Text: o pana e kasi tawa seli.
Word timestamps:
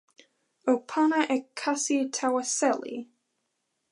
o 0.71 0.73
pana 0.89 1.19
e 1.35 1.37
kasi 1.59 1.97
tawa 2.15 2.43
seli. 2.57 2.97